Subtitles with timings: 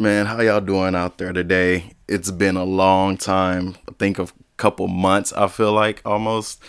[0.00, 1.92] Man, how y'all doing out there today?
[2.08, 3.76] It's been a long time.
[3.86, 6.62] I think a couple months, I feel like almost.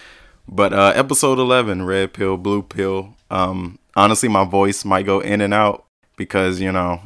[0.50, 3.16] But uh episode 11, red pill, blue pill.
[3.30, 5.86] Um honestly, my voice might go in and out
[6.18, 7.04] because, you know,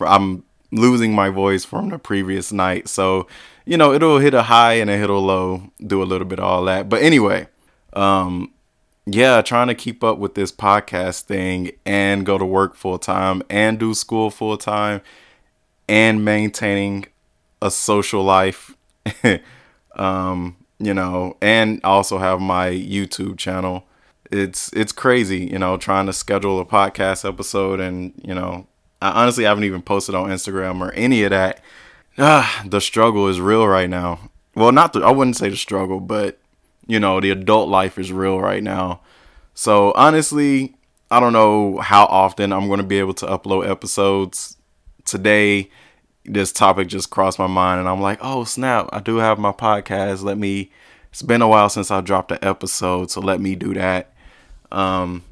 [0.00, 2.88] I'm losing my voice from the previous night.
[2.88, 3.26] So,
[3.66, 6.38] you know, it'll hit a high and a hit a low, do a little bit
[6.38, 6.88] of all that.
[6.88, 7.48] But anyway,
[7.92, 8.50] um
[9.04, 13.42] yeah, trying to keep up with this podcast thing and go to work full time
[13.50, 15.02] and do school full time
[15.88, 17.06] and maintaining
[17.62, 18.76] a social life.
[19.96, 23.86] um, you know, and also have my YouTube channel.
[24.30, 28.66] It's it's crazy, you know, trying to schedule a podcast episode and, you know,
[29.00, 31.60] I honestly haven't even posted on Instagram or any of that.
[32.18, 34.30] Ah, the struggle is real right now.
[34.54, 36.38] Well, not the I wouldn't say the struggle, but
[36.86, 39.00] you know, the adult life is real right now.
[39.54, 40.74] So, honestly,
[41.10, 44.55] I don't know how often I'm going to be able to upload episodes
[45.06, 45.70] today
[46.28, 49.52] this topic just crossed my mind and I'm like, oh snap, I do have my
[49.52, 50.22] podcast.
[50.22, 50.70] Let me
[51.10, 54.12] it's been a while since I dropped an episode, so let me do that.
[54.72, 55.24] Um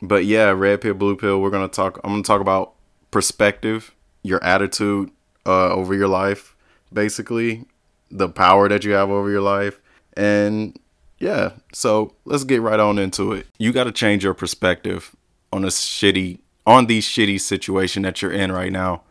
[0.00, 2.74] but yeah, red pill, blue pill, we're gonna talk I'm gonna talk about
[3.10, 5.10] perspective, your attitude
[5.46, 6.54] uh over your life,
[6.92, 7.64] basically,
[8.10, 9.80] the power that you have over your life.
[10.14, 10.78] And
[11.18, 13.46] yeah, so let's get right on into it.
[13.58, 15.16] You gotta change your perspective
[15.52, 19.02] on a shitty on the shitty situation that you're in right now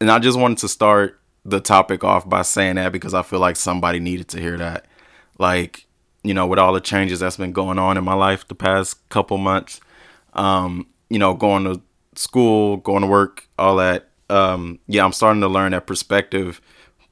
[0.00, 3.40] and I just wanted to start the topic off by saying that because I feel
[3.40, 4.86] like somebody needed to hear that.
[5.38, 5.86] Like,
[6.22, 9.08] you know, with all the changes that's been going on in my life the past
[9.08, 9.80] couple months,
[10.34, 11.80] um, you know, going to
[12.14, 14.08] school, going to work, all that.
[14.28, 16.60] Um, yeah, I'm starting to learn that perspective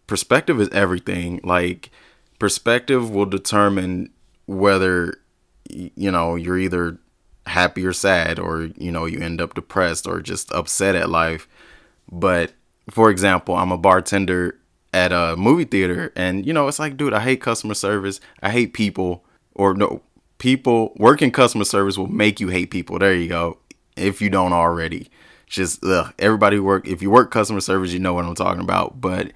[0.07, 1.41] perspective is everything.
[1.43, 1.91] Like
[2.39, 4.11] perspective will determine
[4.47, 5.15] whether
[5.69, 6.99] you know, you're either
[7.47, 11.49] happy or sad or you know, you end up depressed or just upset at life.
[12.11, 12.53] But
[12.91, 14.59] for example, I'm a bartender
[14.93, 18.21] at a movie theater and you know, it's like, dude, I hate customer service.
[18.43, 20.03] I hate people or no,
[20.39, 22.99] people working customer service will make you hate people.
[22.99, 23.59] There you go.
[23.97, 25.11] If you don't already.
[25.47, 29.01] Just ugh, everybody work if you work customer service, you know what I'm talking about.
[29.01, 29.33] But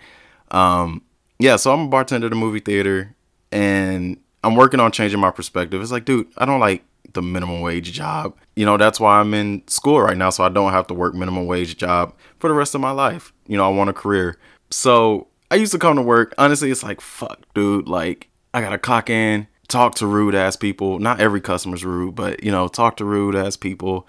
[0.51, 1.03] um
[1.39, 3.15] yeah, so I'm a bartender at a movie theater
[3.53, 5.81] and I'm working on changing my perspective.
[5.81, 8.37] It's like, dude, I don't like the minimum wage job.
[8.57, 11.15] You know, that's why I'm in school right now so I don't have to work
[11.15, 13.33] minimum wage job for the rest of my life.
[13.47, 14.39] You know, I want a career.
[14.71, 16.33] So, I used to come to work.
[16.39, 20.57] Honestly, it's like, fuck, dude, like I got to clock in, talk to rude ass
[20.57, 20.99] people.
[21.01, 24.07] Not every customer's rude, but you know, talk to rude ass people,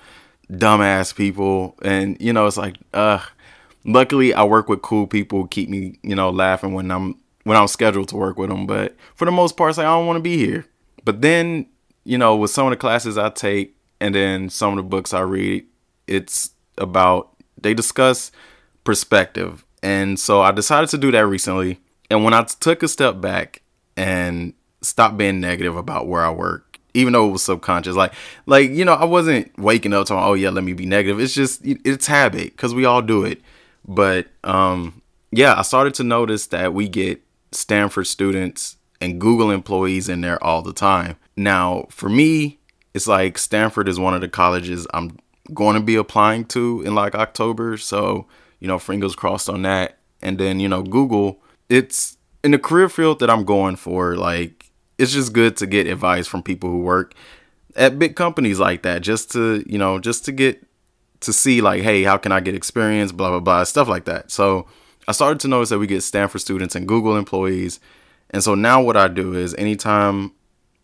[0.55, 3.19] dumb ass people, and you know, it's like, uh
[3.85, 7.67] luckily I work with cool people, keep me, you know, laughing when I'm when I'm
[7.67, 10.17] scheduled to work with them, but for the most part, it's like I don't want
[10.17, 10.65] to be here.
[11.03, 11.65] But then
[12.03, 15.13] you know, with some of the classes I take and then some of the books
[15.13, 15.65] I read,
[16.07, 17.29] it's about
[17.61, 18.31] they discuss
[18.83, 19.63] perspective.
[19.83, 21.79] And so I decided to do that recently.
[22.09, 23.61] And when I took a step back
[23.95, 28.13] and stopped being negative about where I work, even though it was subconscious, like,
[28.45, 31.19] like you know, I wasn't waking up talking, oh yeah, let me be negative.
[31.19, 33.41] It's just it's habit because we all do it.
[33.87, 35.01] But um,
[35.31, 40.41] yeah, I started to notice that we get Stanford students and Google employees in there
[40.41, 41.17] all the time.
[41.35, 42.59] Now, for me,
[42.93, 45.17] it's like Stanford is one of the colleges I'm
[45.53, 47.77] going to be applying to in like October.
[47.77, 48.27] So,
[48.59, 49.97] you know, fingers crossed on that.
[50.21, 54.71] And then, you know, Google, it's in the career field that I'm going for, like,
[54.97, 57.15] it's just good to get advice from people who work
[57.75, 60.63] at big companies like that, just to, you know, just to get
[61.21, 64.29] to see, like, hey, how can I get experience, blah, blah, blah, stuff like that.
[64.29, 64.67] So
[65.07, 67.79] I started to notice that we get Stanford students and Google employees
[68.31, 70.31] and so now what I do is anytime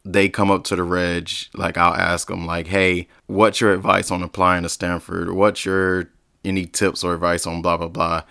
[0.06, 4.12] they come up to the reg, like I'll ask them like, "Hey, what's your advice
[4.12, 5.32] on applying to Stanford?
[5.32, 6.10] What's your
[6.46, 8.24] any tips or advice on blah blah blah?"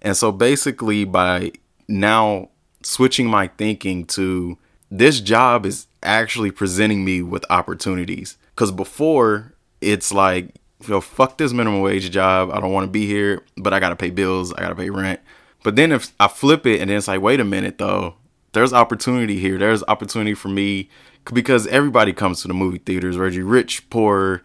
[0.00, 1.52] And so basically by
[1.88, 2.50] now
[2.82, 4.58] switching my thinking to
[4.90, 11.38] this job is actually presenting me with opportunities cuz before it's like you know, fuck
[11.38, 12.50] this minimum wage job.
[12.50, 14.74] I don't want to be here, but I got to pay bills, I got to
[14.74, 15.20] pay rent.
[15.62, 18.16] But then if I flip it and then it's like, wait a minute though,
[18.52, 19.58] there's opportunity here.
[19.58, 20.88] There's opportunity for me
[21.32, 24.42] because everybody comes to the movie theaters, Reggie, rich, poor,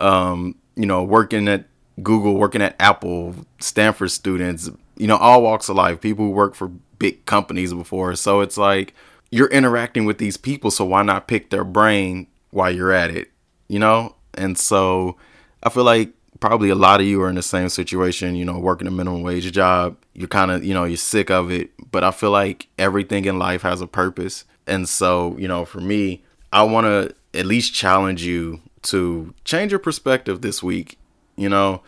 [0.00, 1.66] um, you know, working at
[2.02, 6.54] Google, working at Apple, Stanford students, you know, all walks of life, people who work
[6.54, 6.68] for
[6.98, 8.14] big companies before.
[8.16, 8.94] So it's like
[9.30, 13.30] you're interacting with these people, so why not pick their brain while you're at it,
[13.68, 14.16] you know?
[14.34, 15.16] And so
[15.62, 18.58] I feel like probably a lot of you are in the same situation, you know,
[18.58, 19.96] working a minimum wage job.
[20.14, 21.70] You're kind of, you know, you're sick of it.
[21.90, 24.44] But I feel like everything in life has a purpose.
[24.66, 29.72] And so, you know, for me, I want to at least challenge you to change
[29.72, 30.98] your perspective this week.
[31.36, 31.82] You know,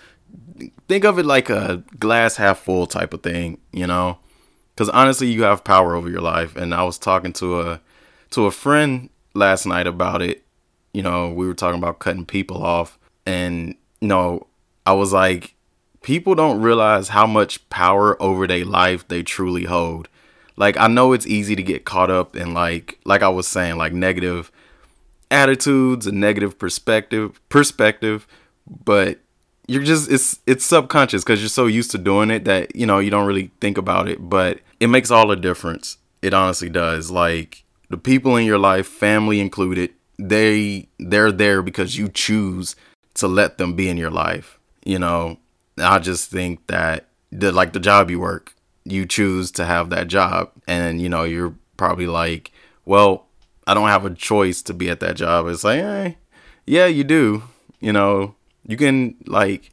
[0.89, 4.19] think of it like a glass half full type of thing, you know?
[4.77, 7.81] Cuz honestly, you have power over your life and I was talking to a
[8.31, 10.45] to a friend last night about it.
[10.93, 13.75] You know, we were talking about cutting people off and
[14.07, 14.47] you know,
[14.87, 15.57] I was like
[16.01, 20.09] people don't realize how much power over their life they truly hold.
[20.57, 23.79] Like I know it's easy to get caught up in like like I was saying
[23.79, 24.53] like negative
[25.29, 28.29] attitudes and negative perspective perspective,
[28.85, 29.19] but
[29.67, 33.01] you're just it's it's subconscious because you're so used to doing it that you know
[33.01, 37.11] you don't really think about it but it makes all the difference it honestly does
[37.11, 42.77] like the people in your life family included they they're there because you choose
[43.17, 45.39] to let them be in your life you know?
[45.79, 48.55] I just think that the like the job you work
[48.85, 52.53] you choose to have that job and you know you're probably like
[52.85, 53.27] well
[53.67, 55.49] i don't have a choice to be at that job.
[55.49, 56.19] It's like hey,
[56.67, 57.43] yeah you do
[57.81, 58.35] you know?
[58.67, 59.71] You can like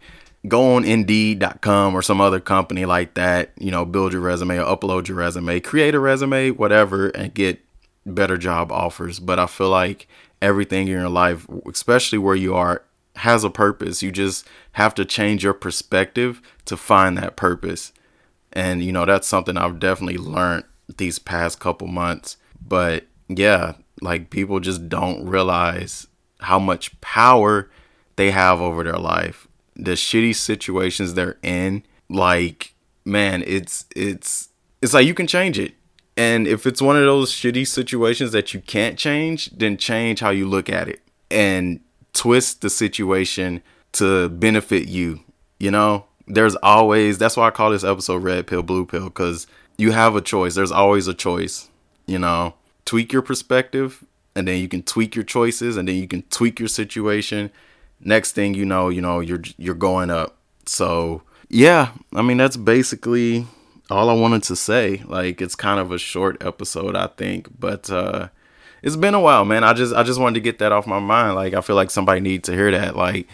[0.47, 4.65] go on indeed.com or some other company like that, you know, build your resume or
[4.65, 7.59] upload your resume, create a resume, whatever, and get
[8.05, 9.19] better job offers.
[9.19, 10.07] But I feel like
[10.41, 12.83] everything in your life, especially where you are,
[13.17, 14.01] has a purpose.
[14.01, 17.93] You just have to change your perspective to find that purpose.
[18.51, 20.65] And, you know, that's something I've definitely learned
[20.97, 22.37] these past couple months.
[22.65, 26.07] But yeah, like people just don't realize
[26.39, 27.69] how much power
[28.15, 32.73] they have over their life, the shitty situations they're in, like
[33.05, 34.49] man, it's it's
[34.81, 35.73] it's like you can change it.
[36.15, 40.29] And if it's one of those shitty situations that you can't change, then change how
[40.29, 41.01] you look at it
[41.33, 41.79] and
[42.13, 43.61] twist the situation
[43.93, 45.19] to benefit you.
[45.59, 49.47] You know, there's always that's why I call this episode red pill, blue pill, because
[49.77, 50.55] you have a choice.
[50.55, 51.69] There's always a choice.
[52.05, 52.55] You know,
[52.85, 54.03] tweak your perspective
[54.35, 57.51] and then you can tweak your choices and then you can tweak your situation
[58.05, 60.37] next thing you know, you know, you're you're going up.
[60.65, 63.47] So, yeah, I mean that's basically
[63.89, 65.03] all I wanted to say.
[65.05, 68.29] Like it's kind of a short episode, I think, but uh
[68.83, 69.63] it's been a while, man.
[69.63, 71.35] I just I just wanted to get that off my mind.
[71.35, 72.95] Like I feel like somebody needs to hear that.
[72.95, 73.27] Like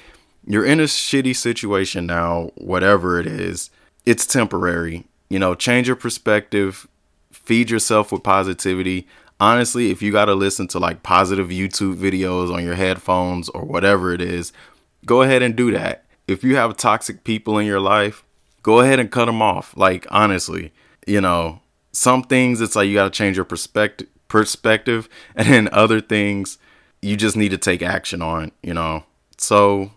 [0.47, 3.69] you're in a shitty situation now, whatever it is.
[4.05, 5.05] It's temporary.
[5.29, 6.87] You know, change your perspective,
[7.31, 9.07] feed yourself with positivity
[9.39, 13.63] honestly, if you got to listen to like positive YouTube videos on your headphones or
[13.63, 14.51] whatever it is,
[15.05, 16.05] go ahead and do that.
[16.27, 18.23] If you have toxic people in your life,
[18.61, 19.75] go ahead and cut them off.
[19.75, 20.71] Like honestly,
[21.07, 21.61] you know,
[21.91, 26.57] some things it's like you got to change your perspective perspective and then other things
[27.01, 29.03] you just need to take action on, you know.
[29.37, 29.91] So,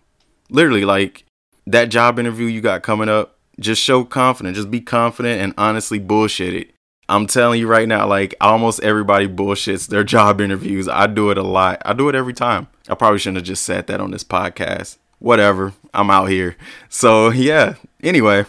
[0.50, 1.24] literally like
[1.66, 5.98] that job interview you got coming up, just show confidence, just be confident and honestly
[5.98, 6.72] bullshit it
[7.12, 10.88] I'm telling you right now, like almost everybody bullshits their job interviews.
[10.88, 11.82] I do it a lot.
[11.84, 12.68] I do it every time.
[12.88, 14.96] I probably shouldn't have just said that on this podcast.
[15.18, 15.74] Whatever.
[15.92, 16.56] I'm out here.
[16.88, 17.74] So yeah.
[18.02, 18.46] Anyway.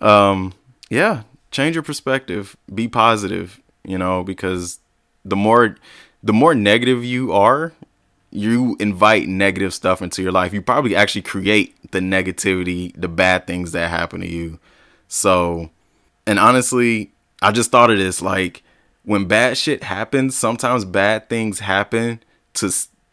[0.00, 0.52] um
[0.88, 2.56] yeah, change your perspective.
[2.74, 4.80] Be positive, you know, because
[5.24, 5.76] the more
[6.22, 7.72] the more negative you are,
[8.30, 10.52] you invite negative stuff into your life.
[10.52, 14.58] You probably actually create the negativity, the bad things that happen to you.
[15.08, 15.70] So
[16.26, 17.10] and honestly,
[17.42, 18.62] I just thought of this like
[19.04, 22.22] when bad shit happens, sometimes bad things happen
[22.54, 22.70] to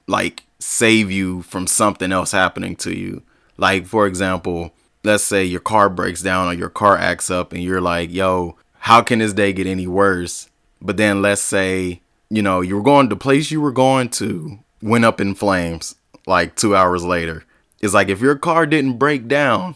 [0.07, 3.23] like save you from something else happening to you.
[3.57, 4.73] Like for example,
[5.03, 8.57] let's say your car breaks down or your car acts up and you're like, "Yo,
[8.79, 10.49] how can this day get any worse?"
[10.81, 14.09] But then let's say, you know, you were going to the place you were going
[14.09, 17.43] to went up in flames like 2 hours later.
[17.79, 19.75] It's like if your car didn't break down,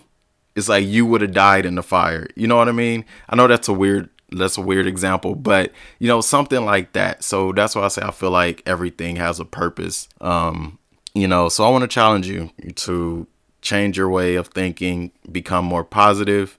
[0.55, 2.27] it's like you would have died in the fire.
[2.35, 3.05] You know what I mean?
[3.29, 7.23] I know that's a weird that's a weird example, but you know, something like that.
[7.23, 10.07] So that's why I say I feel like everything has a purpose.
[10.21, 10.79] Um,
[11.13, 13.27] you know, so I want to challenge you to
[13.61, 16.57] change your way of thinking, become more positive,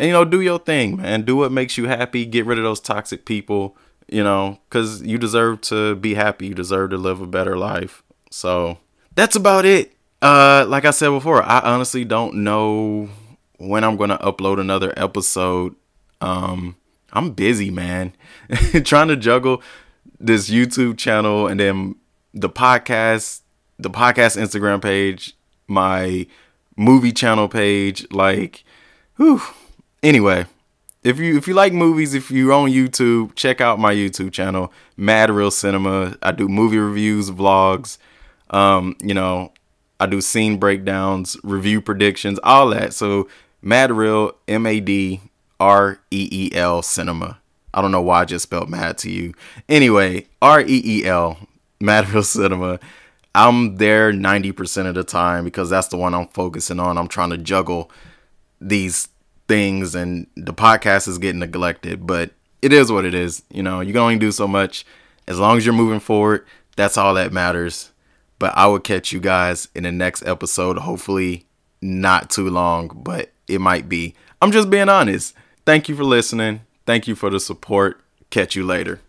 [0.00, 1.22] and you know, do your thing, man.
[1.22, 2.24] Do what makes you happy.
[2.24, 3.76] Get rid of those toxic people,
[4.08, 6.46] you know, cuz you deserve to be happy.
[6.46, 8.02] You deserve to live a better life.
[8.30, 8.78] So,
[9.14, 9.92] that's about it.
[10.22, 13.10] Uh like I said before, I honestly don't know
[13.58, 15.76] when I'm gonna upload another episode.
[16.22, 16.76] Um,
[17.12, 18.14] I'm busy, man,
[18.84, 19.62] trying to juggle
[20.18, 21.96] this YouTube channel and then
[22.32, 23.42] the podcast,
[23.78, 25.36] the podcast Instagram page,
[25.68, 26.26] my
[26.74, 28.06] movie channel page.
[28.10, 28.64] Like,
[29.16, 29.42] whew.
[30.02, 30.46] Anyway,
[31.02, 34.72] if you if you like movies, if you're on YouTube, check out my YouTube channel,
[34.96, 36.16] Mad Reel Cinema.
[36.22, 37.98] I do movie reviews, vlogs.
[38.50, 39.52] Um, you know,
[39.98, 42.94] I do scene breakdowns, review predictions, all that.
[42.94, 43.28] So
[43.62, 45.20] Mad Reel, M A D
[45.58, 47.38] R E E L Cinema.
[47.72, 49.34] I don't know why I just spelled mad to you.
[49.68, 51.38] Anyway, R E E L,
[51.80, 52.80] Mad Reel Cinema.
[53.34, 56.98] I'm there 90% of the time because that's the one I'm focusing on.
[56.98, 57.90] I'm trying to juggle
[58.60, 59.08] these
[59.50, 62.30] things and the podcast is getting neglected, but
[62.62, 63.42] it is what it is.
[63.50, 64.86] You know, you can only do so much.
[65.26, 67.90] As long as you're moving forward, that's all that matters.
[68.38, 70.78] But I will catch you guys in the next episode.
[70.78, 71.46] Hopefully,
[71.82, 74.14] not too long, but it might be.
[74.40, 75.34] I'm just being honest.
[75.66, 76.60] Thank you for listening.
[76.86, 78.00] Thank you for the support.
[78.30, 78.98] Catch you later.